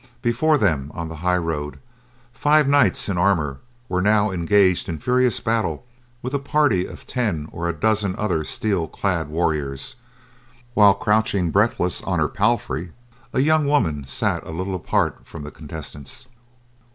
Before 0.23 0.57
them, 0.57 0.89
on 0.95 1.09
the 1.09 1.17
highroad, 1.17 1.77
five 2.33 2.67
knights 2.67 3.07
in 3.07 3.19
armor 3.19 3.59
were 3.87 4.01
now 4.01 4.31
engaged 4.31 4.89
in 4.89 4.97
furious 4.97 5.39
battle 5.39 5.85
with 6.23 6.33
a 6.33 6.39
party 6.39 6.87
of 6.87 7.05
ten 7.05 7.47
or 7.51 7.69
a 7.69 7.73
dozen 7.73 8.15
other 8.17 8.43
steel 8.43 8.87
clad 8.87 9.29
warriors, 9.29 9.97
while 10.73 10.95
crouching 10.95 11.51
breathless 11.51 12.01
on 12.01 12.17
her 12.17 12.29
palfry, 12.29 12.93
a 13.31 13.41
young 13.41 13.67
woman 13.67 14.03
sat 14.03 14.43
a 14.43 14.49
little 14.49 14.73
apart 14.73 15.19
from 15.25 15.43
the 15.43 15.51
contestants. 15.51 16.25